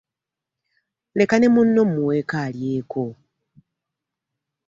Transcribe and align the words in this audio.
Leka 1.17 1.35
ne 1.39 1.47
munno 1.53 1.81
mmuweeko 1.87 2.35
alyeko. 2.45 3.03